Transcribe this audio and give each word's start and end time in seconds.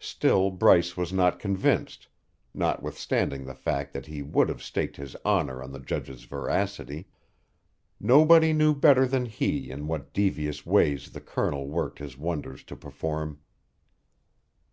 Still 0.00 0.50
Bryce 0.50 0.96
was 0.96 1.12
not 1.12 1.38
convinced, 1.38 2.08
notwithstanding 2.52 3.44
the 3.44 3.54
fact 3.54 3.92
that 3.92 4.06
he 4.06 4.20
would 4.20 4.48
have 4.48 4.60
staked 4.64 4.96
his 4.96 5.14
honour 5.24 5.62
on 5.62 5.70
the 5.70 5.78
Judge's 5.78 6.24
veracity. 6.24 7.06
Nobody 8.00 8.52
knew 8.52 8.74
better 8.74 9.06
than 9.06 9.26
he 9.26 9.70
in 9.70 9.86
what 9.86 10.12
devious 10.12 10.66
ways 10.66 11.10
the 11.12 11.20
Colonel 11.20 11.68
worked, 11.68 12.00
his 12.00 12.18
wonders 12.18 12.64
to 12.64 12.74
perform. 12.74 13.38